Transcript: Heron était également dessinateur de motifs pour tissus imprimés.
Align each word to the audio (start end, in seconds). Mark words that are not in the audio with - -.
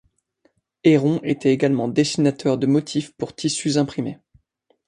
Heron 0.83 1.19
était 1.21 1.53
également 1.53 1.87
dessinateur 1.87 2.57
de 2.57 2.65
motifs 2.65 3.13
pour 3.17 3.35
tissus 3.35 3.77
imprimés. 3.77 4.17